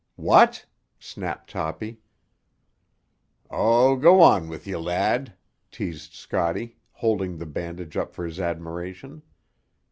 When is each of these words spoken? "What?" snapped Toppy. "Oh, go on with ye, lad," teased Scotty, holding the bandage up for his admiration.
"What?" 0.15 0.65
snapped 0.97 1.51
Toppy. 1.51 1.99
"Oh, 3.51 3.95
go 3.95 4.19
on 4.19 4.47
with 4.49 4.65
ye, 4.65 4.75
lad," 4.75 5.35
teased 5.69 6.13
Scotty, 6.15 6.77
holding 6.93 7.37
the 7.37 7.45
bandage 7.45 7.95
up 7.95 8.15
for 8.15 8.25
his 8.25 8.39
admiration. 8.39 9.21